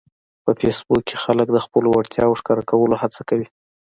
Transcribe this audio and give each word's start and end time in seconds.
په 0.43 0.51
فېسبوک 0.59 1.03
کې 1.07 1.15
خلک 1.23 1.47
د 1.51 1.57
خپلو 1.65 1.87
وړتیاوو 1.91 2.39
ښکاره 2.41 2.63
کولو 2.69 2.95
هڅه 3.01 3.21
کوي 3.29 3.47